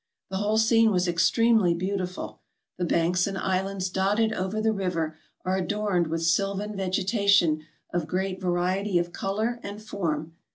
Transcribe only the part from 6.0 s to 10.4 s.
with sylvan vegetation of great variety of color and form.